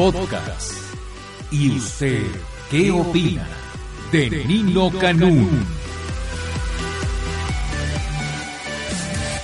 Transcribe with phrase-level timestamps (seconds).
[0.00, 0.72] Podcast.
[1.52, 2.22] ¿Y usted
[2.70, 3.46] qué opina
[4.10, 5.50] de Nino Canún?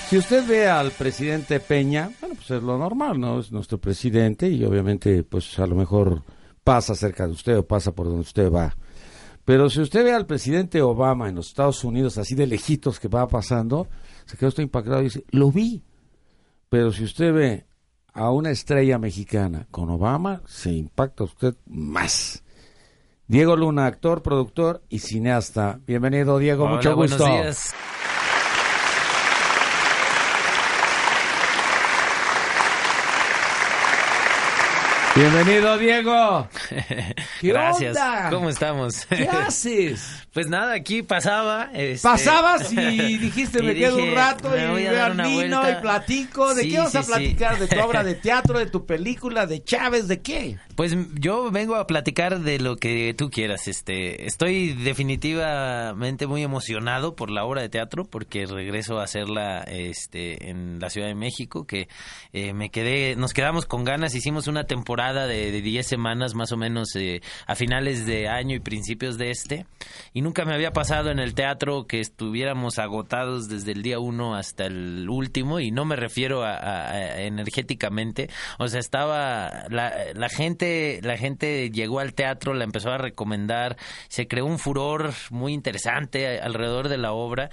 [0.09, 3.39] Si usted ve al presidente Peña, bueno, pues es lo normal, ¿no?
[3.39, 6.23] Es nuestro presidente y obviamente, pues a lo mejor
[6.63, 8.75] pasa cerca de usted o pasa por donde usted va.
[9.45, 13.09] Pero si usted ve al presidente Obama en los Estados Unidos, así de lejitos que
[13.09, 13.87] va pasando,
[14.25, 15.83] se quedó usted impactado y dice, lo vi.
[16.67, 17.67] Pero si usted ve
[18.17, 22.43] a una estrella mexicana con Obama, se impacta usted más.
[23.27, 25.79] Diego Luna, actor, productor y cineasta.
[25.85, 27.17] Bienvenido, Diego, Hola, mucho gusto.
[27.19, 27.75] Buenos días.
[35.17, 36.47] Bienvenido, Diego.
[37.41, 37.97] ¿Qué Gracias.
[37.97, 38.29] onda?
[38.29, 39.07] ¿Cómo estamos?
[39.07, 40.23] ¿Qué haces?
[40.31, 41.71] Pues nada, aquí pasaba.
[41.73, 45.71] este, Pasabas y dijiste, me quedo un rato y voy a dar una vuelta.
[45.71, 46.53] y platico.
[46.53, 47.07] ¿De Sí, qué vas a sí.
[47.09, 47.57] platicar?
[47.57, 50.59] ¿De tu obra de teatro, de tu película, de Chávez, de qué?
[50.75, 53.67] Pues yo vengo a platicar de lo que tú quieras.
[53.67, 60.51] Este, estoy definitivamente muy emocionado por la obra de teatro porque regreso a hacerla, este,
[60.51, 61.65] en la Ciudad de México.
[61.65, 61.87] Que
[62.33, 64.13] eh, me quedé, nos quedamos con ganas.
[64.13, 68.55] Hicimos una temporada de, de 10 semanas más o menos eh, a finales de año
[68.55, 69.65] y principios de este.
[70.13, 74.35] Y nunca me había pasado en el teatro que estuviéramos agotados desde el día uno
[74.35, 75.59] hasta el último.
[75.59, 78.29] Y no me refiero a, a- a energéticamente.
[78.59, 83.77] O sea, estaba la, la gente, la gente llegó al teatro, la empezó a recomendar,
[84.09, 87.49] se creó un furor muy interesante alrededor de la obra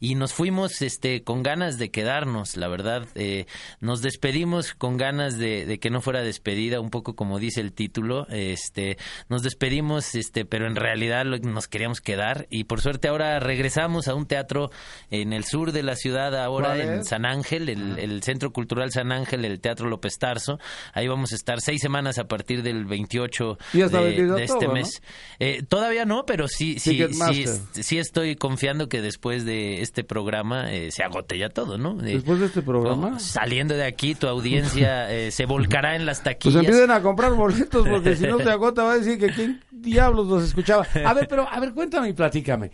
[0.00, 2.56] y nos fuimos, este, con ganas de quedarnos.
[2.56, 3.46] La verdad, eh,
[3.80, 7.72] nos despedimos con ganas de, de que no fuera despedida, un poco como dice el
[7.72, 8.26] título.
[8.30, 8.96] Este,
[9.28, 14.08] nos despedimos, este, pero en realidad lo- nos queríamos quedar y por suerte ahora regresamos
[14.08, 14.70] a un teatro
[15.10, 17.04] en el sur de la ciudad ahora ¿Cuál en?
[17.04, 20.58] San Ángel, el, el Centro Cultural San Ángel, el Teatro López Tarso.
[20.92, 24.12] Ahí vamos a estar seis semanas a partir del 28 Y ya está de,
[24.42, 24.72] este todo, ¿no?
[24.74, 25.02] mes.
[25.38, 27.44] Eh, todavía no, pero sí, sí, sí,
[27.82, 31.92] sí estoy confiando que después de este programa eh, se agote ya todo, ¿no?
[32.04, 33.18] Eh, Después de este programa.
[33.18, 36.26] saliendo de aquí, tu audiencia eh, se volcará en las Pues
[36.78, 40.26] empiecen a comprar boletos porque si no se agota va a decir que quién diablos
[40.26, 40.86] los escuchaba.
[41.04, 42.70] A ver, pero a ver, cuéntame y platícame.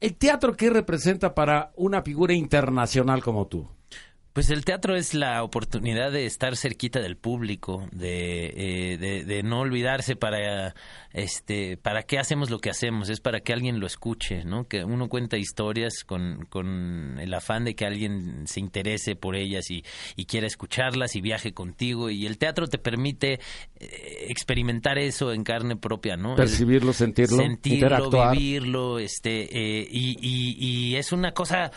[0.00, 3.68] ¿El teatro qué representa para una figura internacional como tú?
[4.32, 9.42] Pues el teatro es la oportunidad de estar cerquita del público, de, eh, de, de
[9.42, 10.74] no olvidarse para,
[11.12, 14.64] este, para qué hacemos lo que hacemos, es para que alguien lo escuche, ¿no?
[14.66, 19.70] Que uno cuenta historias con, con el afán de que alguien se interese por ellas
[19.70, 19.84] y,
[20.16, 23.34] y quiera escucharlas y viaje contigo y el teatro te permite
[23.80, 26.36] eh, experimentar eso en carne propia, ¿no?
[26.36, 28.36] Percibirlo, sentirlo, sentirlo, interactuar.
[28.36, 31.70] vivirlo, este, eh, y, y, y es una cosa,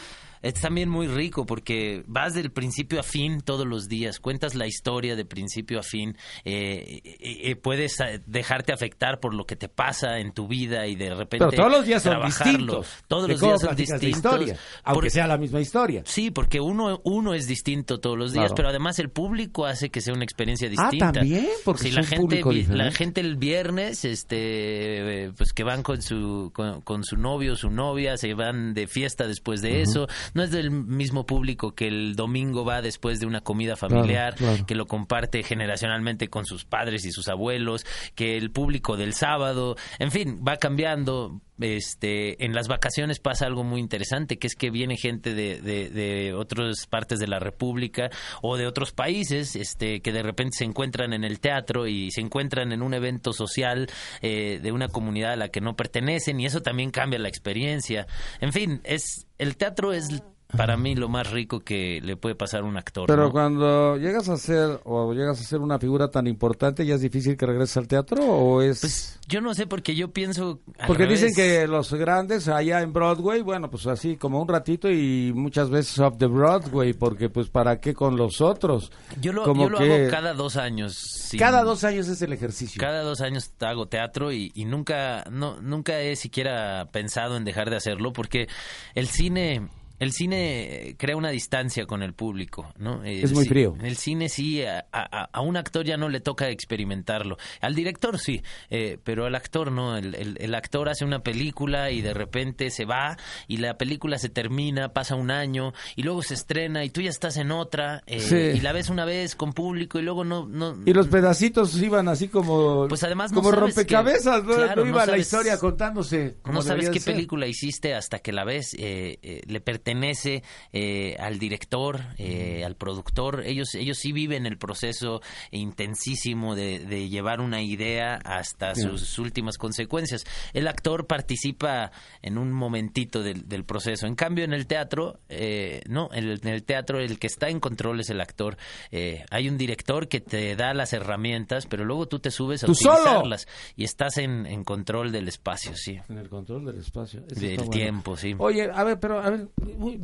[0.47, 4.67] es también muy rico porque vas del principio a fin todos los días, cuentas la
[4.67, 9.55] historia de principio a fin, eh, eh, eh, puedes eh, dejarte afectar por lo que
[9.55, 12.87] te pasa en tu vida y de repente Pero todos los días son distintos.
[13.07, 14.03] Todos los días son distintos.
[14.09, 16.03] historia, aunque sea la misma historia.
[16.05, 18.55] Sí, porque uno, uno es distinto todos los días, Claro.
[18.55, 21.11] pero además el público hace que sea una experiencia Ah, distinta.
[21.11, 21.47] ¿también?
[21.63, 26.81] Porque es la gente, la gente el viernes, este, pues que van con su, con,
[26.81, 30.07] con su novio, su novia, se van de fiesta después de eso.
[30.35, 34.65] No es del mismo público que el domingo va después de una comida familiar, claro.
[34.65, 37.85] que lo comparte generacionalmente con sus padres y sus abuelos,
[38.15, 41.41] que el público del sábado, en fin, va cambiando.
[41.59, 45.89] Este, en las vacaciones pasa algo muy interesante, que es que viene gente de, de,
[45.89, 48.09] de otras partes de la República
[48.41, 52.21] o de otros países, este, que de repente se encuentran en el teatro y se
[52.21, 53.87] encuentran en un evento social
[54.21, 58.07] eh, de una comunidad a la que no pertenecen y eso también cambia la experiencia.
[58.41, 60.23] En fin, es el teatro es
[60.55, 63.07] para mí lo más rico que le puede pasar a un actor.
[63.07, 63.31] Pero ¿no?
[63.31, 67.35] cuando llegas a ser o llegas a ser una figura tan importante, ¿ya es difícil
[67.35, 68.79] que regreses al teatro o es...?
[68.81, 72.93] Pues yo no sé porque yo pienso al Porque dicen que los grandes allá en
[72.93, 77.49] Broadway, bueno, pues así como un ratito y muchas veces off the Broadway, porque pues
[77.49, 78.91] para qué con los otros.
[79.19, 80.93] yo lo, como yo lo que hago cada dos años.
[80.95, 82.79] sin- cada dos años es el ejercicio.
[82.79, 87.69] Cada dos años hago teatro y, y nunca, no, nunca he siquiera pensado en dejar
[87.71, 88.47] de hacerlo porque
[88.93, 89.67] el cine
[89.99, 93.03] el cine crea una distancia con el público, ¿no?
[93.03, 93.75] El Es muy frío.
[93.81, 97.37] El cine sí, a, a- a un actor ya no le toca experimentarlo.
[97.61, 99.97] Al director sí, eh, pero al actor no.
[99.97, 104.17] El, el- el actor hace una película y de repente se va y la película
[104.17, 108.03] se termina, pasa un año y luego se estrena y tú ya estás en otra
[108.07, 108.35] eh, Sí.
[108.35, 110.45] y la ves una vez con público y luego no...
[110.47, 114.55] no Y los pedacitos iban así como, Pues además no como sabes rompecabezas, que- ¿no?
[114.55, 116.35] claro, no no iba la sabes- historia contándose.
[116.41, 117.13] como no sabes qué ser.
[117.13, 118.73] película hiciste hasta que la ves.
[118.77, 120.43] eh, eh, le per- pertenece
[120.73, 123.43] eh, al director, eh, al productor.
[123.45, 125.21] Ellos, ellos sí viven el proceso
[125.51, 130.23] intensísimo de, llevar una idea hasta sus últimas consecuencias.
[130.53, 131.91] El actor participa
[132.23, 134.07] en un momentito del, proceso.
[134.07, 137.99] En cambio, en el teatro, eh, no, en el, teatro el que está en control
[137.99, 138.57] es el actor.
[138.91, 143.47] hay un director que te da las herramientas, pero luego tú te subes a utilizarlas
[143.75, 145.99] y estás en, en control del espacio, sí.
[146.09, 147.21] En el control del espacio.
[147.21, 148.35] del tiempo, sí.
[148.39, 149.47] Oye, a ver, pero a ver,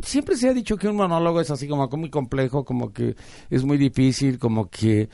[0.04, 3.16] siempre se ha dicho que un monólogo es así como muy complejo, como que
[3.50, 5.10] es muy difícil, como que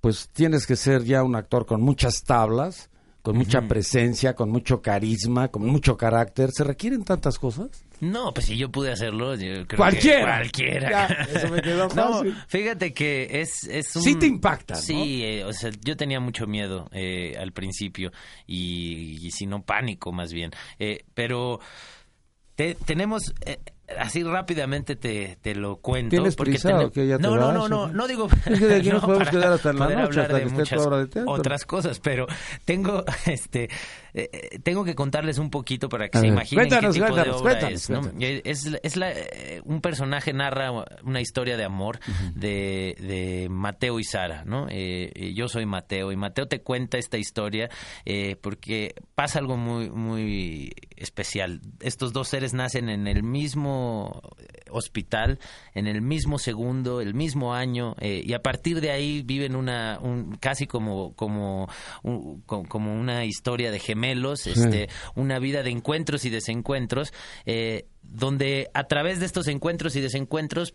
[0.00, 2.90] pues tienes que ser ya un actor con muchas tablas,
[3.22, 6.50] con mucha presencia, con mucho carisma, con mucho carácter.
[6.50, 7.84] ¿Se requieren tantas cosas?
[8.00, 10.36] No, pues si yo pude hacerlo, yo creo cualquiera.
[10.36, 11.06] cualquiera.
[11.34, 12.30] eso me quedó fácil.
[12.30, 14.02] No, fíjate que es, es un...
[14.02, 14.80] Sí te impacta, ¿no?
[14.80, 18.12] Sí, eh, o sea, yo tenía mucho miedo eh, al principio
[18.46, 20.52] y, y si no pánico más bien.
[20.78, 21.60] Eh, pero
[22.84, 23.34] tenemos
[23.96, 26.10] así rápidamente te, te lo cuento.
[26.10, 28.28] ¿Tienes porque prisa o que ya te no, vas, no, no, no, digo...
[28.46, 30.98] Es que de aquí nos podemos quedar hasta la noche, hasta que esté tu obra
[30.98, 31.32] de teatro.
[31.32, 32.26] Otras cosas, pero
[32.64, 33.68] tengo, este,
[34.14, 37.90] eh, tengo que contarles un poquito para que se imaginen qué tipo de obra es.
[37.90, 38.00] ¿no?
[38.18, 40.72] Es, es la, eh, un personaje narra
[41.02, 42.00] una historia de amor
[42.34, 44.66] de, de Mateo y Sara, ¿no?
[44.70, 47.68] Eh, yo soy Mateo y Mateo te cuenta esta historia
[48.04, 51.60] eh, porque pasa algo muy, muy especial.
[51.80, 54.22] Estos dos seres nacen en el mismo
[54.70, 55.38] hospital,
[55.74, 59.98] en el mismo segundo, el mismo año, eh, y a partir de ahí viven una,
[60.00, 61.68] un, casi como, como,
[62.42, 67.12] como una historia de gemelos, este, una vida de encuentros y desencuentros,
[67.46, 70.74] eh, donde a través de estos encuentros y desencuentros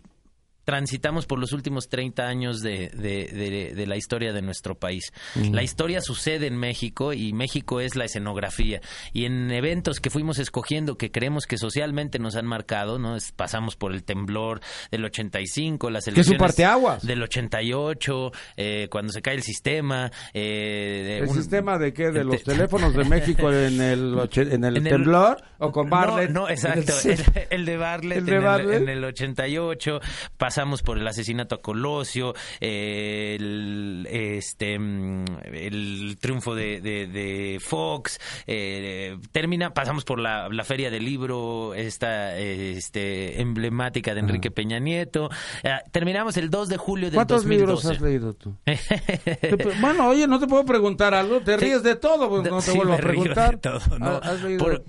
[0.66, 5.12] transitamos por los últimos 30 años de, de, la historia de nuestro país.
[5.36, 8.82] La historia sucede en México y México es la escenografía.
[9.12, 13.18] Y en eventos que fuimos escogiendo que creemos que socialmente nos han marcado, ¿no?
[13.36, 16.56] pasamos por el temblor del 85, las elecciones
[17.02, 20.12] del 88, eh, cuando se cae el sistema.
[20.34, 22.12] Eh, ¿El sistema de qué?
[22.12, 25.44] ¿De los teléfonos de México en el, en el temblor?
[25.60, 26.30] ¿O con Barlet?
[26.30, 26.94] No, exacto.
[27.50, 28.76] El, de Barlet, ¿El de Barlet?
[28.76, 30.00] En, el, en el 88
[30.38, 30.53] pasamos
[30.84, 39.74] por el asesinato a Colosio, el, este, mm, el triunfo de, de, Fox, eh, termina,
[39.74, 45.30] pasamos por la, la, feria del libro, esta este, emblemática de Enrique Peña Nieto,
[45.64, 48.56] eh, terminamos el 2 de julio del ¿Cuántos libros has leído tú?
[49.82, 52.94] bueno, oye, no te puedo preguntar algo, te ríes de todo, pues no te vuelvo
[52.94, 53.60] a preguntar.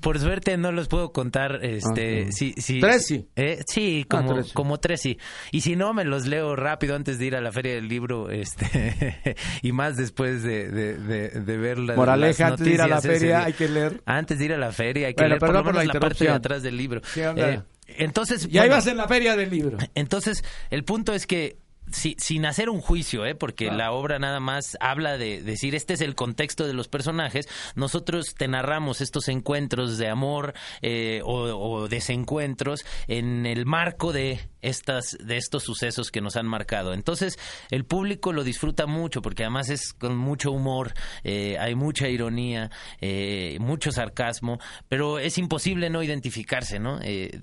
[0.00, 2.80] Por, suerte no los puedo contar, este, sí, sí.
[2.80, 3.28] Tres sí.
[3.36, 5.18] Eh, sí, como, ah, como tres sí.
[5.54, 8.28] Y si no, me los leo rápido antes de ir a la feria del libro,
[8.28, 13.00] este, y más después de, de, de, ver la, Moraleja, antes de ir a la
[13.00, 14.02] feria hay que leer.
[14.04, 16.30] Antes de ir a la feria hay que leer por lo menos la parte de
[16.30, 17.02] atrás del libro.
[17.14, 19.78] Eh, entonces, ya ibas en la feria del libro.
[19.94, 21.56] Entonces, el punto es que
[21.90, 23.34] sin hacer un juicio, ¿eh?
[23.34, 27.48] porque la obra nada más habla de decir, este es el contexto de los personajes,
[27.74, 35.18] nosotros te narramos estos encuentros de amor eh, o, desencuentros en el marco de estas
[35.20, 36.94] de estos sucesos que nos han marcado.
[36.94, 37.38] Entonces,
[37.70, 42.70] el público lo disfruta mucho, porque además es con mucho humor, eh, hay mucha ironía,
[43.00, 44.58] eh, mucho sarcasmo,
[44.88, 46.98] pero es imposible no identificarse, ¿no?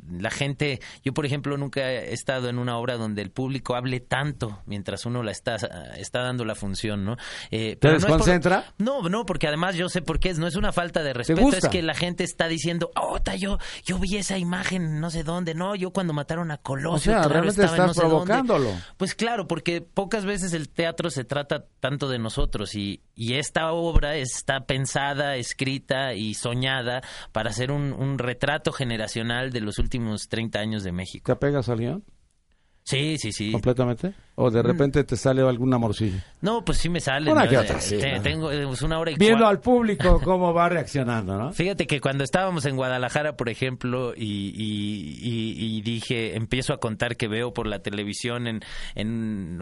[0.10, 4.00] la gente, yo por ejemplo nunca he estado en una obra donde el público hable
[4.00, 4.31] tanto
[4.66, 5.56] mientras uno la está,
[5.98, 7.18] está dando la función, ¿no?
[7.50, 8.74] Eh, ¿Te desconcentra?
[8.78, 11.50] No, no, porque además yo sé por qué es, no es una falta de respeto,
[11.56, 15.54] es que la gente está diciendo, oh, yo, yo vi esa imagen no sé dónde,
[15.54, 17.12] no, yo cuando mataron a Colosio.
[17.12, 18.72] O sea, realmente estás provocándolo.
[18.98, 23.72] Pues claro, porque pocas veces el teatro se trata tanto de nosotros y, y esta
[23.72, 27.02] obra está pensada, escrita y soñada
[27.32, 31.26] para hacer un, un retrato generacional de los últimos 30 años de México.
[31.26, 31.76] ¿Te apegas a
[32.84, 33.52] Sí, sí, sí.
[33.52, 34.14] ¿Completamente?
[34.36, 34.66] ¿O de mm.
[34.66, 36.24] repente te sale alguna morcilla?
[36.40, 37.32] No, pues sí me sale.
[37.32, 37.78] Una que otra,
[38.24, 38.50] Tengo
[38.84, 41.52] una hora y Viendo al público cómo va reaccionando, ¿no?
[41.52, 47.28] Fíjate que cuando estábamos en Guadalajara, por ejemplo, y, y, dije, empiezo a contar que
[47.28, 48.62] veo por la televisión en,
[48.96, 49.60] en,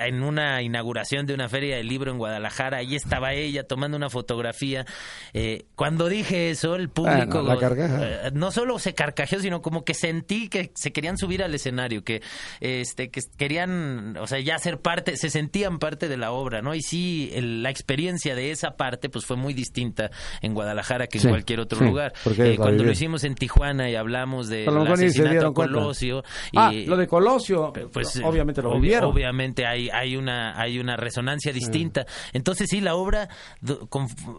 [0.00, 4.08] en una inauguración de una feria del libro en Guadalajara, ahí estaba ella tomando una
[4.08, 4.86] fotografía.
[5.34, 7.42] Eh, cuando dije eso, el público...
[7.42, 11.54] la eh, no solo se carcajeó, sino como que sentí que se querían subir al
[11.54, 12.22] escenario, que
[12.60, 16.62] este que querían eran, o sea, ya ser parte, se sentían parte de la obra,
[16.62, 16.74] ¿no?
[16.74, 20.10] Y sí, la experiencia de esa parte, pues fue muy distinta
[20.40, 22.12] en Guadalajara que en cualquier otro lugar.
[22.38, 26.22] Eh, cuando lo hicimos en Tijuana y hablamos de asesinato Colosio.
[26.56, 29.10] ah, lo de Colosio, pues obviamente lo vivieron.
[29.10, 32.06] Obviamente hay, hay una, hay una resonancia distinta.
[32.32, 33.28] Entonces sí, la obra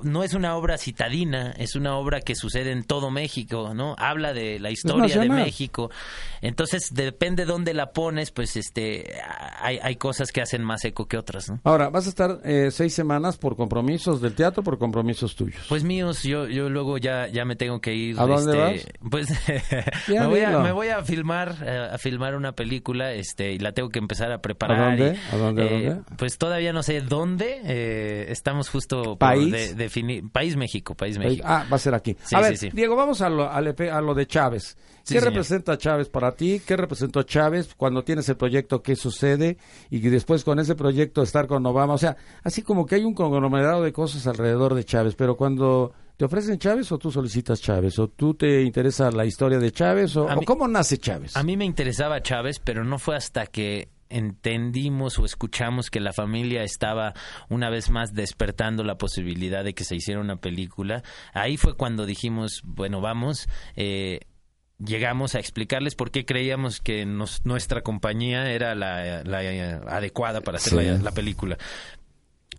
[0.04, 3.96] no es una obra citadina, es una obra que sucede en todo México, ¿no?
[3.98, 5.90] Habla de la historia de México.
[6.42, 9.20] Entonces, depende dónde la pones, pues este
[9.60, 11.60] hay, hay cosas que hacen más eco que otras, ¿no?
[11.64, 15.66] Ahora, vas a estar eh, seis semanas por compromisos del teatro, por compromisos tuyos.
[15.70, 18.20] Pues míos, yo, yo luego ya, ya me tengo que ir.
[18.20, 19.30] ¿A dónde este, Pues
[20.08, 23.72] me, voy a, me voy a filmar, eh, a filmar una película, este, y la
[23.72, 24.80] tengo que empezar a preparar.
[24.80, 25.20] ¿A dónde?
[25.32, 28.32] ¿A dónde, eh, Pues todavía no sé dónde.
[28.32, 29.68] estamos justo ¿País?
[29.68, 30.30] por definir.
[30.32, 31.44] País México, País México.
[31.48, 32.16] Ah, va a ser aquí.
[32.34, 34.78] a ver, Diego, vamos a lo, a lo de Chávez.
[35.08, 36.62] ¿Qué representa Chávez para ti?
[36.66, 38.82] ¿Qué representó Chávez cuando tienes el proyecto?
[38.82, 39.47] ¿Qué sucede?
[39.89, 41.94] Y después con ese proyecto estar con Obama.
[41.94, 45.94] O sea, así como que hay un conglomerado de cosas alrededor de Chávez, pero cuando
[46.18, 50.18] te ofrecen Chávez o tú solicitas Chávez o tú te interesa la historia de Chávez
[50.18, 51.38] o, cómo nace Chávez.
[51.38, 56.13] A mí me interesaba Chávez, pero no fue hasta que entendimos o escuchamos que la
[56.13, 57.13] familia estaba
[57.50, 61.04] una vez más despertando la posibilidad de que se hiciera una película.
[61.34, 63.48] Ahí fue cuando dijimos, bueno, vamos.
[63.75, 64.22] Eh,
[64.80, 69.20] llegamos a explicarles por qué creíamos que nuestra compañía era la,
[69.88, 71.58] adecuada para hacer la, película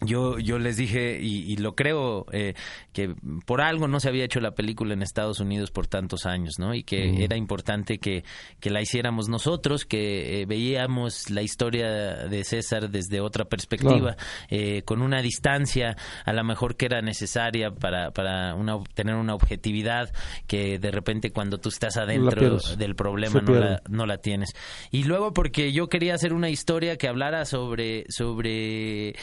[0.00, 2.54] yo, yo les dije, y, lo creo, eh,
[2.92, 3.14] que
[3.46, 6.74] por algo no se había hecho la película en Estados Unidos por tantos años, ¿no?
[6.74, 8.24] Y que era importante que,
[8.60, 14.16] que, la hiciéramos nosotros, que eh, veíamos la historia de César desde otra perspectiva,
[14.50, 19.34] eh, con una distancia a lo mejor que era necesaria para, para una, tener una
[19.34, 20.12] objetividad
[20.46, 24.54] que de repente cuando tú estás adentro del problema no la, no la tienes.
[24.92, 29.16] Y luego porque yo quería hacer una historia que hablara sobre, sobre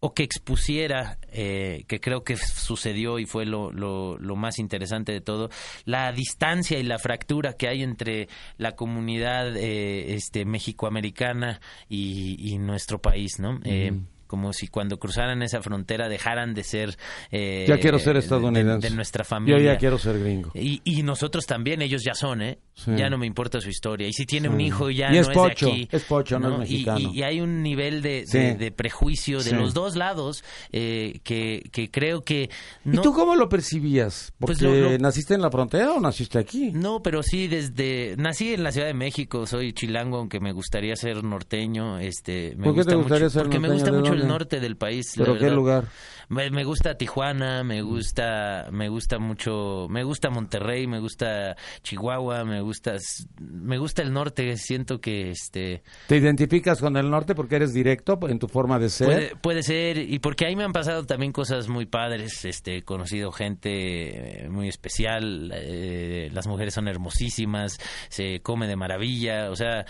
[0.00, 5.20] o que expusiera, eh, que creo que sucedió y fue lo, lo, más interesante de
[5.20, 5.50] todo,
[5.84, 12.58] la distancia y la fractura que hay entre la comunidad eh, este, mexicoamericana y, y
[12.58, 13.58] nuestro país, ¿no?
[13.64, 13.92] Eh,
[14.26, 16.96] como si cuando cruzaran esa frontera dejaran de ser
[17.30, 18.88] eh, ya quiero ser estadounidense.
[18.88, 20.50] de, nuestra familia yo ya quiero ser gringo.
[20.54, 24.06] Y, y nosotros también ellos ya son eh ya no me importa su historia.
[24.06, 26.70] Y si tiene un hijo ya no es, pocho, de aquí es pocho no, es
[26.70, 26.98] mexicano.
[27.12, 28.24] y, hay un nivel de,
[28.58, 32.50] de, prejuicio de los dos lados eh, que, que creo que
[32.84, 37.02] y tú cómo lo percibías pues porque naciste en la frontera o naciste aquí no
[37.02, 41.24] pero sí desde nací en la Ciudad de México soy chilango aunque me gustaría ser
[41.24, 44.76] norteño este me ¿Por qué te gustaría ser porque me gusta mucho el norte del
[44.76, 45.12] país.
[45.16, 45.84] ¿Pero qué lugar?
[46.28, 52.60] Me, gusta Tijuana, me gusta, me gusta mucho, me gusta Monterrey, me gusta Chihuahua, me
[52.62, 52.96] gusta,
[53.38, 54.56] me gusta el norte.
[54.56, 55.84] Siento que este.
[56.08, 59.36] ¿Te identificas con el norte porque eres directo en tu forma de ser?
[59.40, 62.44] Puede, ser y porque ahí me han pasado también cosas muy padres.
[62.44, 65.52] Este, he conocido gente muy especial.
[65.54, 69.86] Eh, las mujeres son hermosísimas, se come de maravilla, o sea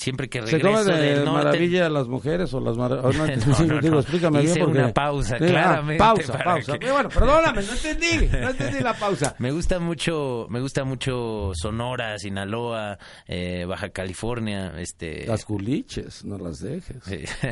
[0.00, 3.46] siempre que regreso ¿Se come de del maravilla a las mujeres o las maravillas?
[3.46, 4.78] no, no, digo, explícame Hice bien porque...
[4.78, 5.98] una pausa, claramente.
[5.98, 6.78] pausa, pausa.
[6.80, 9.34] Bueno, perdóname, no entendí, no entendí la pausa.
[9.38, 15.26] me gusta mucho, me gusta mucho Sonora, Sinaloa, eh, Baja California, este...
[15.26, 16.96] Las culiches, no las dejes.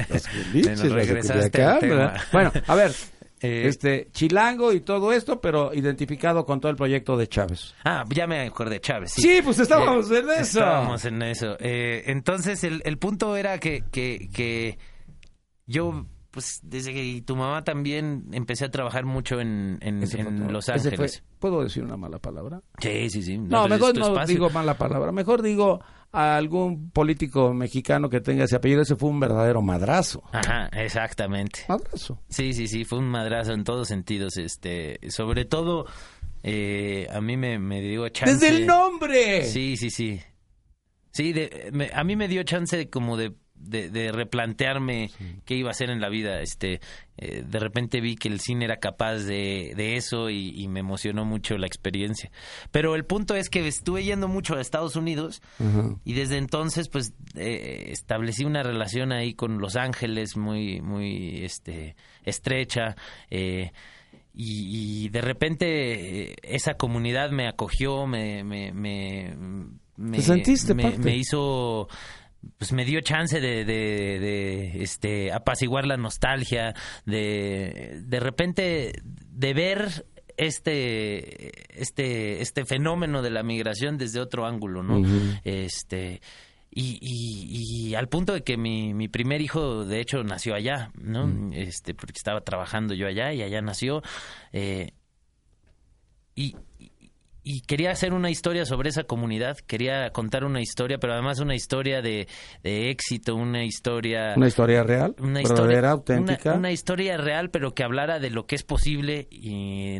[0.08, 1.78] Las culiches, las de acá,
[2.32, 2.92] Bueno, a ver,
[3.40, 7.74] eh, este Chilango y todo esto, pero identificado con todo el proyecto de Chávez.
[7.84, 9.12] Ah, ya me acordé, de Chávez.
[9.12, 10.40] Sí, pues estábamos en eso.
[10.40, 11.56] Estábamos en eso.
[11.60, 14.78] Eh, entonces, el, el, punto era que, que, que
[15.66, 21.22] yo pues desde que tu mamá también empecé a trabajar mucho en, en, Los Ángeles.
[21.38, 22.60] ¿Puedo decir una mala palabra?
[22.78, 23.38] Sí, sí, sí.
[23.38, 25.10] No, mejor no digo mala palabra.
[25.10, 25.80] Mejor digo
[26.12, 28.82] a algún político mexicano que tenga ese apellido.
[28.82, 30.22] Ese fue un verdadero madrazo.
[30.32, 31.60] Ajá, exactamente.
[31.68, 32.22] Madrazo.
[32.28, 32.84] Sí, sí, sí.
[32.84, 34.36] Fue un madrazo en todos sentidos.
[34.36, 35.86] Este, sobre todo,
[36.42, 38.32] eh, a mí me, me dio chance.
[38.34, 39.44] ¡Desde el nombre!
[39.44, 40.20] Sí, sí, sí.
[41.10, 41.34] Sí,
[41.92, 45.10] a mí me dio chance como de de, replantearme
[45.44, 46.40] qué iba a hacer en la vida.
[46.40, 46.80] Este,
[47.16, 51.24] eh, de repente vi que el cine era capaz de, de eso y, me emocionó
[51.24, 52.30] mucho la experiencia.
[52.70, 55.42] Pero el punto es que estuve yendo mucho a Estados Unidos
[56.04, 61.96] y desde entonces pues eh, establecí una relación ahí con Los Ángeles muy, muy este,
[62.24, 62.96] estrecha.
[63.30, 63.72] Eh,
[64.40, 69.34] y, de repente esa comunidad me acogió, me, me, me,
[69.96, 70.18] me,
[70.98, 71.88] me hizo
[72.56, 80.06] pues me dio chance de, de, este apaciguar la nostalgia de de repente de ver
[80.36, 85.02] este este este fenómeno de la migración desde otro ángulo no
[85.44, 86.20] este
[86.70, 91.26] y, al punto de que mi, mi primer hijo, de hecho, nació allá, ¿no?
[91.26, 91.52] Mm.
[91.54, 94.02] Este, porque estaba trabajando yo allá y allá nació.
[94.52, 94.92] Eh,
[96.36, 96.54] y,
[97.50, 101.54] y quería hacer una historia sobre esa comunidad, quería contar una historia, pero además una
[101.54, 102.28] historia de,
[102.62, 104.34] éxito, una historia...
[104.36, 106.52] Una historia real, una historia auténtica.
[106.52, 109.96] Una, historia real, pero que hablara de lo que es posible y,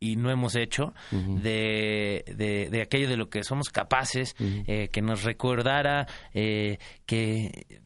[0.00, 2.24] y no hemos hecho, de,
[2.70, 7.82] de, aquello de lo que somos capaces, eh, que nos recordara eh, que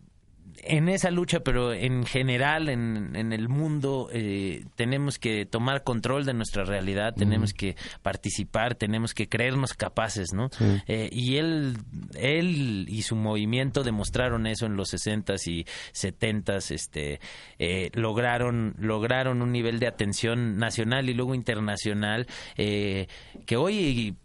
[0.66, 6.24] en esa lucha, pero en general, en, en el mundo, eh, tenemos que tomar control
[6.24, 10.50] de nuestra realidad, tenemos que participar, tenemos que creernos capaces, ¿no?
[10.86, 11.76] Eh, y él,
[12.14, 17.20] él y su movimiento demostraron eso en los 60s y 70s, este,
[17.58, 24.16] eh, lograron, lograron un nivel de atención nacional y luego internacional que hoy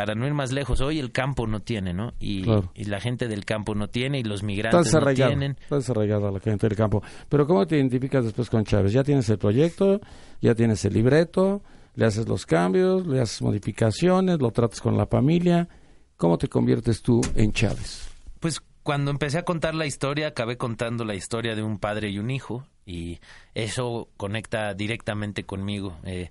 [0.00, 2.14] para no ir más lejos, hoy el campo no tiene, ¿no?
[2.18, 2.46] Y,
[2.86, 5.58] la gente del campo no tiene y los migrantes no tienen.
[5.60, 7.02] Está desarrollada la gente del campo.
[7.28, 8.94] Pero ¿cómo te identificas después con Chávez?
[8.94, 10.00] ¿Ya tienes el proyecto?
[10.40, 11.60] ¿Ya tienes el libreto?
[11.96, 13.06] ¿Le haces los cambios?
[13.06, 14.40] ¿Le haces modificaciones?
[14.40, 15.68] ¿Lo tratas con la familia?
[16.16, 18.08] ¿Cómo te conviertes tú en Chávez?
[18.40, 22.18] Pues cuando empecé a contar la historia, acabé contando la historia de un padre y
[22.18, 23.20] un hijo y
[23.54, 25.98] eso conecta directamente conmigo.
[26.04, 26.30] Eh,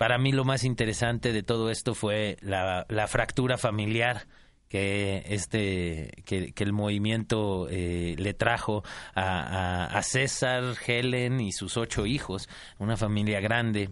[0.00, 4.26] para mí lo más interesante de todo esto fue la, fractura familiar
[4.66, 8.82] que este que, el movimiento eh, le trajo
[9.14, 13.90] a, César, Helen y sus ocho hijos, una familia grande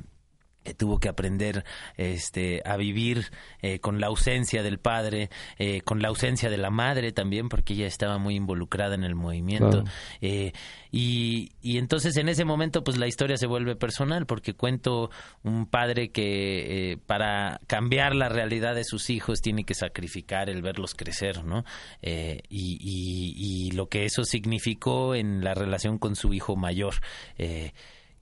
[0.76, 1.64] tuvo que aprender
[1.96, 3.30] este a vivir
[3.62, 7.74] eh, con la ausencia del padre eh, con la ausencia de la madre también porque
[7.74, 9.84] ella estaba muy involucrada en el movimiento.
[10.20, 10.52] Eh,
[10.90, 15.10] y, y entonces en ese momento pues la historia se vuelve personal porque cuento
[15.42, 20.94] un padre que para cambiar la realidad de sus hijos tiene que sacrificar el verlos
[20.94, 21.64] crecer no
[22.02, 26.94] y, y, y, lo que eso significó en la relación con su hijo mayor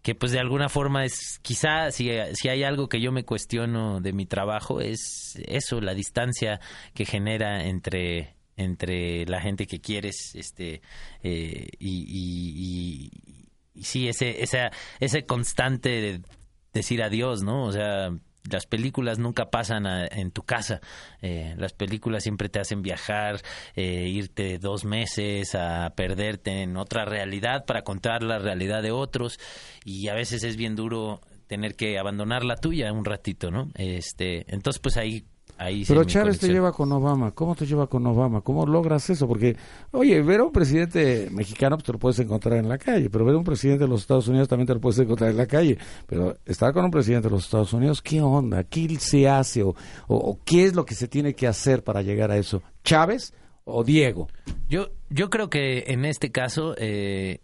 [0.06, 4.00] que pues de alguna forma es, quizá si, si hay algo que yo me cuestiono
[4.00, 6.60] de mi trabajo es eso, la distancia
[6.94, 10.80] que genera entre entre la gente que quieres este
[11.24, 13.10] eh, y,
[13.74, 14.70] y, sí ese esa,
[15.00, 16.20] ese constante de
[16.72, 18.16] decir adiós no o sea
[18.50, 20.80] las películas nunca pasan en tu casa.
[21.22, 23.40] Eh, las películas siempre te hacen viajar,
[23.74, 29.38] eh, irte dos meses a perderte en otra realidad para contar la realidad de otros
[29.84, 33.70] y a veces es bien duro tener que abandonar la tuya un ratito, ¿no?
[33.76, 35.24] Este, entonces pues ahí
[35.56, 37.32] pero Chávez te lleva con Obama.
[37.32, 38.42] ¿Cómo te lleva con Obama?
[38.42, 39.26] ¿Cómo logras eso?
[39.26, 39.56] Porque,
[39.92, 43.24] oye, ver a un presidente mexicano pues, te lo puedes encontrar en la calle, pero
[43.24, 45.46] ver a un presidente de los Estados Unidos también te lo puedes encontrar en la
[45.46, 45.78] calle.
[46.06, 48.64] Pero estar con un presidente de los Estados Unidos, ¿qué onda?
[48.64, 49.62] ¿Qué se hace?
[49.62, 49.74] ¿O,
[50.08, 52.62] o, qué es lo que se tiene que hacer para llegar a eso?
[52.84, 53.32] ¿Chávez
[53.64, 54.28] o Diego?
[54.68, 57.40] Yo, yo creo que en este caso eh,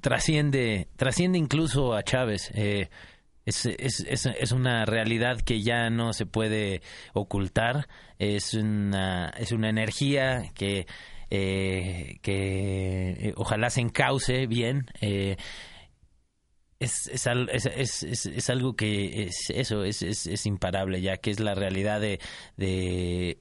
[0.00, 2.50] trasciende, trasciende incluso a Chávez.
[2.54, 2.88] Eh,
[3.48, 6.82] es, es, es, una realidad que ya no se puede
[7.14, 10.86] ocultar, es una, es una energía que,
[11.30, 14.86] eh, que eh, ojalá se encauce bien.
[15.00, 15.36] Eh,
[16.78, 21.54] es, es, es, es, algo que es eso, es, es, imparable ya, que es la
[21.54, 23.40] realidad de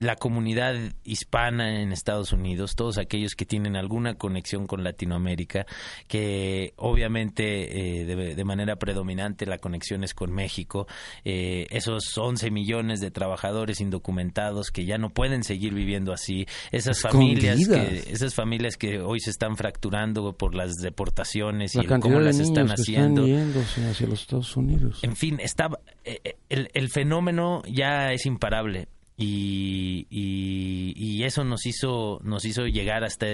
[0.00, 5.66] la comunidad hispana en Estados Unidos, todos aquellos que tienen alguna conexión con Latinoamérica,
[6.08, 10.86] que obviamente eh, de, manera predominante la conexión es con México,
[11.24, 17.00] eh, esos 11 millones de trabajadores indocumentados que ya no pueden seguir viviendo así, esas
[17.00, 22.38] familias que esas familias que hoy se están fracturando por las deportaciones y cómo las
[22.38, 23.24] están haciendo.
[23.24, 25.00] hacia los Estados Unidos.
[25.02, 25.70] En fin, está,
[26.04, 33.02] eh, el, el fenómeno ya es imparable y, y, eso nos hizo nos hizo llegar
[33.02, 33.26] hasta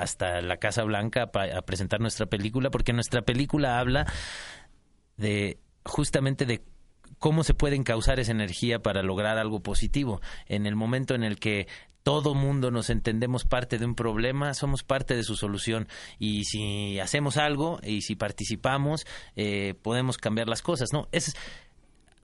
[0.00, 4.06] hasta la Casa Blanca a presentar nuestra película porque nuestra película habla
[5.18, 6.62] de justamente de
[7.18, 11.38] cómo se puede causar esa energía para lograr algo positivo en el momento en el
[11.38, 11.66] que
[12.02, 15.88] todo mundo nos entendemos parte de un problema, somos parte de su solución.
[16.18, 19.04] Y si hacemos algo y si participamos,
[19.36, 21.08] eh, podemos cambiar las cosas, ¿no?
[21.12, 21.34] Es,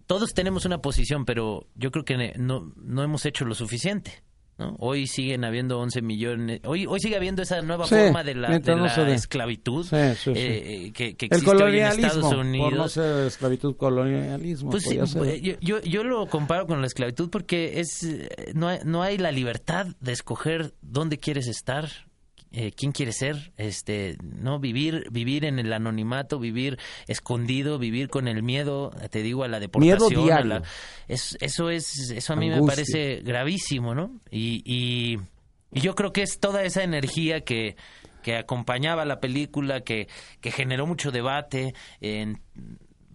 [0.06, 4.22] todos tenemos una posición, pero yo creo que no, no hemos hecho lo suficiente.
[4.56, 4.76] ¿no?
[4.78, 8.54] Hoy siguen habiendo 11 millones, hoy hoy sigue habiendo esa nueva forma de la,
[9.08, 12.94] esclavitud eh, que, que, existe hoy en Estados Unidos.
[12.94, 14.70] Por no esclavitud, colonialismo.
[14.70, 14.88] Pues
[15.60, 18.06] yo, yo, lo comparo con la esclavitud porque es
[18.54, 21.88] no hay, no hay la libertad de escoger dónde quieres estar,
[22.56, 28.28] eh, quién quiere ser, este, no vivir, vivir en el anonimato, vivir escondido, vivir con
[28.28, 29.98] el miedo, te digo, a la deportación.
[30.08, 30.62] Miedo diario.
[31.08, 34.20] es, eso es, eso a mí me parece gravísimo, ¿no?
[34.30, 35.18] Y, y,
[35.72, 37.76] y yo creo que es toda esa energía que
[38.24, 40.08] que acompañaba la película, que,
[40.40, 42.40] que generó mucho debate, en,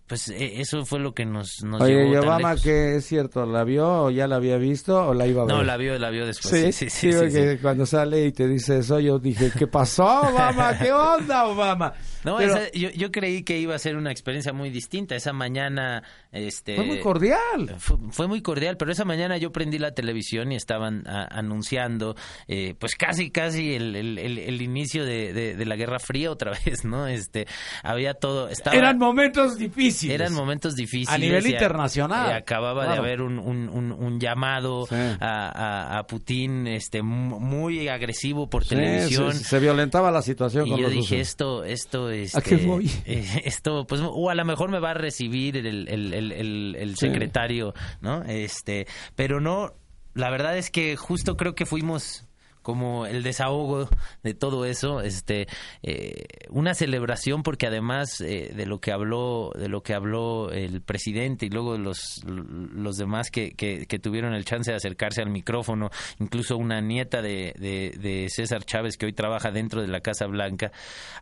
[0.09, 3.45] pues e, eso fue lo que nos, nos Oye, llevó ¿y Obama que es cierto?
[3.45, 5.55] ¿La vio o ya la había visto o la iba a ver?
[5.55, 6.51] No, la vio, la vio después.
[6.51, 7.31] Sí, Sí, sí, sí.
[7.31, 10.77] sí, cuando sale y te dice eso, yo dije, ¿qué pasó, Obama?
[10.77, 11.93] ¿Qué onda, Obama?
[12.25, 15.15] No, Pero esa- yo, yo creí que iba a ser una experiencia muy distinta.
[15.15, 16.75] Esa mañana, este...
[16.75, 17.75] fue muy cordial.
[17.77, 22.15] Fue, fue muy cordial, pero esa mañana yo prendí la televisión y estaban a- anunciando,
[22.49, 26.29] eh, pues casi, casi el, el- el- el inicio de, de- de la Guerra Fría
[26.31, 27.07] otra vez, ¿no?
[27.07, 27.47] Este,
[27.83, 29.98] había todo, estaba, Eran momentos difíciles.
[30.03, 31.09] Eran momentos difíciles.
[31.09, 32.31] A nivel internacional.
[32.33, 34.95] acababa de haber un, un- un- un llamado Sí.
[34.95, 39.33] a, a- a Putin, este, mu- muy agresivo por Sí, televisión.
[39.33, 41.27] se, se violentaba la situación Y con yo los dije, rusos.
[41.29, 42.89] esto, esto, este, ¿A qué voy?
[43.05, 46.75] eh, esto, pues, o a lo mejor me va a recibir el, el, el, el-
[46.79, 47.07] el Sí.
[47.07, 48.23] secretario, ¿no?
[48.23, 49.73] Este, pero no,
[50.13, 52.25] la verdad es que justo creo que fuimos
[52.69, 53.89] como el desahogo
[54.21, 55.47] de todo eso, este,
[55.81, 60.79] eh, una celebración porque además eh, de lo que habló, de lo que habló el
[60.83, 65.31] presidente y luego los, los demás que, que, que tuvieron el chance de acercarse al
[65.31, 70.01] micrófono, incluso una nieta de, de, de César Chávez que hoy trabaja dentro de la
[70.01, 70.71] Casa Blanca,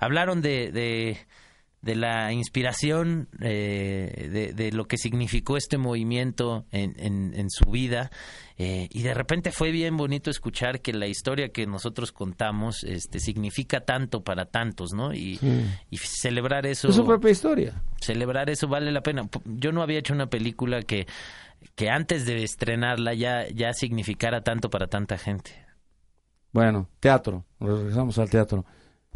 [0.01, 1.17] hablaron de, de
[1.81, 7.69] de la inspiración eh, de, de lo que significó este movimiento en, en, en su
[7.69, 8.09] vida
[8.57, 13.19] eh, y de repente fue bien bonito escuchar que la historia que nosotros contamos este
[13.19, 15.39] significa tanto para tantos no y,
[15.91, 17.81] y celebrar eso Es su propia historia.
[18.01, 21.05] celebrar eso vale la pena yo no había hecho una película que
[21.75, 25.51] que antes de estrenarla ya ya significara tanto para tanta gente
[26.51, 27.45] Bueno, teatro.
[27.59, 28.65] Regresamos al teatro.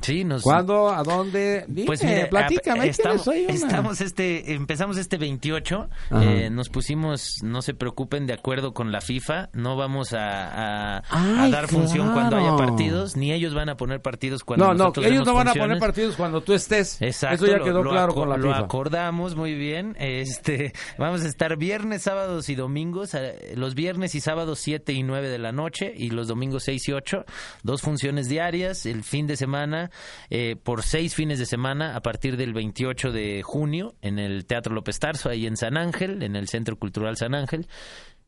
[0.02, 0.90] Sí nos ¿Cuándo?
[0.90, 1.66] ¿A dónde?
[1.68, 2.88] Dime, Pues mira, platícame.
[2.88, 6.24] estamos, este, empezamos este 28, Ajá.
[6.24, 10.98] eh, nos pusimos, no se preocupen, de acuerdo con la FIFA, no vamos a, a-
[11.10, 14.74] a Ay, dar función cuando haya partidos, ni ellos van a poner partidos cuando No,
[14.74, 17.02] no, ellos no van a poner partidos cuando tú estés.
[17.02, 18.60] Exacto, Eso ya lo- quedó lo claro con la Lo FIFA.
[18.66, 19.96] acordamos muy bien.
[20.00, 23.14] Este, vamos a estar viernes, sábados y domingos.
[23.14, 26.88] eh, Los viernes y sábados 7 y 9 de la noche y los domingos 6
[26.90, 27.26] y 8.
[27.64, 28.86] Dos funciones diarias.
[28.86, 29.91] El fin de semana,
[30.30, 34.74] eh, por seis fines de semana, a partir del 28 de junio, en el Teatro
[34.74, 37.68] López Tarso, ahí en San Ángel, en el Centro Cultural San Ángel.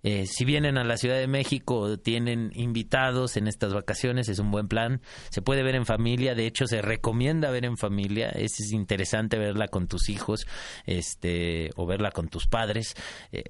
[0.05, 4.51] Eh, si vienen a la Ciudad de México, tienen invitados en estas vacaciones, es un
[4.51, 4.99] buen plan.
[5.29, 8.27] Se puede ver en familia, de hecho se recomienda ver en familia.
[8.27, 10.45] Es, es interesante verla con tus hijos,
[10.85, 12.95] este, o verla con tus padres.
[13.31, 13.43] Eh,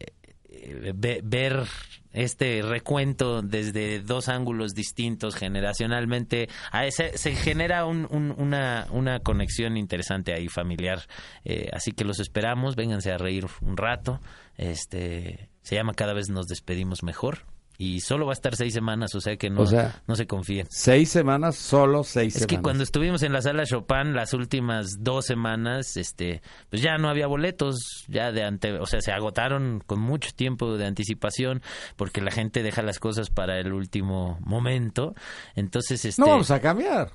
[0.49, 1.63] eh, ve- ver
[2.13, 6.85] este recuento desde dos ángulos distintos generacionalmente a
[7.17, 11.01] se genera un- un- una, una conexión interesante ahí familiar.
[11.43, 14.21] Eh, así que los esperamos vénganse a reír un rato.
[14.57, 17.39] Este se llama cada vez nos despedimos mejor
[17.77, 20.27] y solo va a estar seis semanas o sea que no, O sea, no se
[20.27, 22.47] confíen Seis semanas, solo seis es semanas.
[22.57, 27.09] que cuando estuvimos en la sala Chopin las últimas dos semanas, este, pues ya no
[27.09, 31.61] había boletos, ya de ante, o sea, se agotaron con mucho tiempo de anticipación
[31.95, 35.15] porque la gente deja las cosas para el último momento.
[35.55, 37.11] Entonces, este, No vamos a cambiar.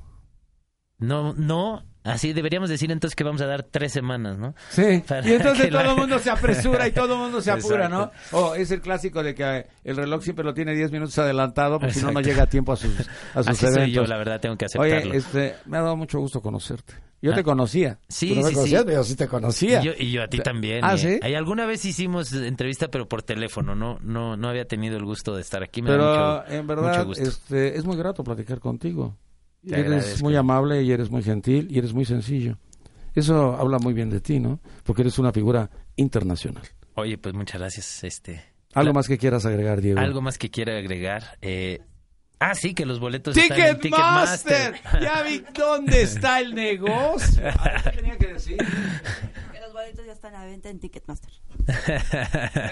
[0.99, 4.55] no, no, así deberíamos decir entonces que vamos a dar tres semanas, ¿no?
[4.71, 5.03] Sí.
[5.09, 8.11] Para Y entonces todo el mundo se apresura y todo el mundo se apura, ¿no?
[8.33, 11.79] O es el clásico de que eh, el reloj siempre lo tiene 10 minutos adelantado
[11.79, 13.03] porque si no, no llega a tiempo a sus, a
[13.42, 13.85] sus Así eventos.
[13.85, 15.11] soy yo, la verdad, tengo que aceptarlo.
[15.11, 16.94] Oye, este, me ha dado mucho gusto conocerte.
[17.21, 17.35] Yo Ah.
[17.35, 17.99] te conocía.
[18.09, 18.92] Sí, no me sí, conocías, sí.
[18.92, 19.83] yo sí te conocía.
[19.83, 20.85] Y yo, y yo a ti también.
[20.85, 21.18] Ah, y- ¿sí?
[21.35, 23.75] alguna vez hicimos entrevista, pero por teléfono.
[23.75, 25.83] No, no, no había tenido el gusto de estar aquí.
[25.83, 27.23] Me da Pero mucho, en mucho verdad gusto.
[27.25, 29.16] este, es muy grato platicar contigo.
[29.66, 30.25] Te eres agradezco.
[30.25, 32.59] muy amable y eres muy gentil y eres muy sencillo.
[33.14, 34.61] Eso habla muy bien de ti, ¿no?
[34.85, 36.62] Porque eres una figura internacional.
[36.94, 38.05] Oye, pues muchas gracias.
[38.05, 38.42] Este,
[38.75, 39.99] ¿Algo más que quieras agregar, Diego?
[40.01, 41.37] algo más que quiera agregar.
[41.42, 41.81] Eh,
[42.38, 44.73] ah, sí, que los boletos están en Ticketmaster.
[44.75, 45.03] Ticketmaster.
[45.03, 47.42] Ya vi dónde está el negocio.
[47.59, 48.59] Ah, ¿qué tenía que decir?
[49.88, 51.31] Boletos ya están a la venta en Ticketmaster.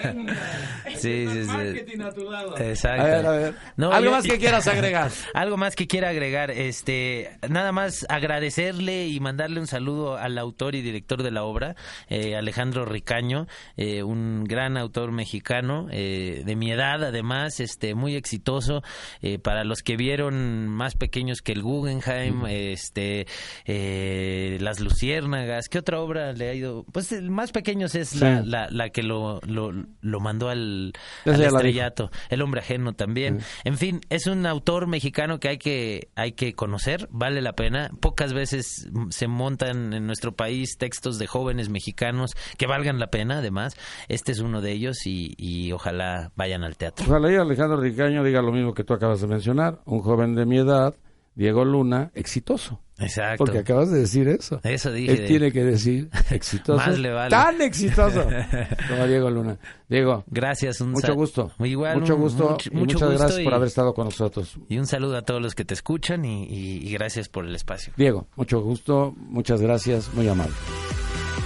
[0.96, 1.46] sí, sí, sí.
[1.46, 2.58] Marketing a tu lado.
[2.58, 3.02] Exacto.
[3.02, 3.54] A ver, a ver.
[3.76, 5.10] No, Algo yo- más que quieras agregar.
[5.34, 10.74] Algo más que quiera agregar, este, nada más agradecerle y mandarle un saludo al autor
[10.74, 11.74] y director de la obra,
[12.08, 18.14] eh, Alejandro Ricaño, eh, un gran autor mexicano, eh, de mi edad además, este, muy
[18.14, 18.82] exitoso,
[19.22, 23.26] eh, para los que vieron más pequeños que el Guggenheim, este,
[23.64, 26.84] eh, Las Luciérnagas, ¿qué otra obra le ha ido?
[26.92, 30.92] Pues los más pequeños es la, la, la, que lo, lo, lo mandó al,
[31.24, 32.10] estrellato.
[32.28, 33.40] El hombre ajeno también.
[33.64, 37.90] En fin, es un autor mexicano que hay que hay que conocer, vale la pena.
[38.00, 43.38] Pocas veces se montan en nuestro país textos de jóvenes mexicanos que valgan la pena,
[43.38, 43.76] además.
[44.08, 47.06] Este es uno de ellos y, y ojalá vayan al teatro.
[47.08, 49.80] Ojalá y Alejandro Ricaño diga lo mismo que tú acabas de mencionar.
[49.84, 50.94] Un joven de mi edad,
[51.36, 52.80] Diego Luna, exitoso.
[52.98, 53.44] Exacto.
[53.44, 54.58] Porque acabas de decir eso.
[54.64, 55.12] Eso dije.
[55.12, 56.78] Él tiene que decir exitoso.
[56.84, 57.28] Más le vale.
[57.30, 58.26] Tan exitoso
[58.88, 59.58] como Diego Luna.
[59.88, 60.24] Diego.
[60.28, 60.80] Gracias.
[60.80, 61.52] Un mucho sa- gusto.
[61.62, 62.48] Igual, mucho un- gusto.
[62.50, 64.58] mucho- muchas gusto gracias y- por haber estado con nosotros.
[64.70, 67.54] Y un saludo a todos los que te escuchan y, y- y gracias por el
[67.54, 67.92] espacio.
[67.98, 69.14] Diego, mucho gusto.
[69.18, 70.12] Muchas gracias.
[70.14, 70.54] Muy amable.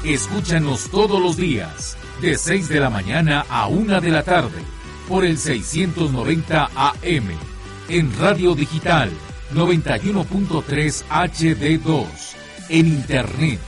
[0.05, 4.59] Escúchanos todos los días, de 6 de la mañana a 1 de la tarde,
[5.09, 7.29] por el 690 AM,
[7.89, 9.11] en Radio Digital
[9.55, 12.07] 91.3 HD2,
[12.69, 13.61] en Internet,